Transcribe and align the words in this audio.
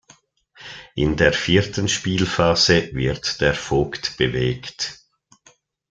In 0.95 1.15
der 1.15 1.31
vierten 1.31 1.87
Spielphase 1.87 2.89
wird 2.93 3.39
der 3.39 3.53
Vogt 3.53 4.17
bewegt. 4.17 4.99